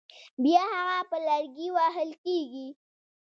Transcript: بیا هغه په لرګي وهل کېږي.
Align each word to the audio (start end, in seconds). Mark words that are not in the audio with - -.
بیا 0.43 0.63
هغه 0.75 0.99
په 1.09 1.17
لرګي 1.27 1.67
وهل 1.77 2.09
کېږي. 2.25 2.67